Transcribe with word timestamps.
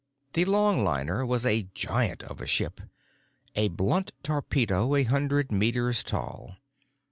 The 0.33 0.45
longliner 0.45 1.27
was 1.27 1.45
a 1.45 1.69
giant 1.75 2.23
of 2.23 2.41
a 2.41 2.47
ship, 2.47 2.81
a 3.55 3.67
blunt 3.67 4.13
torpedo 4.23 4.95
a 4.95 5.03
hundred 5.03 5.51
meters 5.51 6.01
tall. 6.03 6.55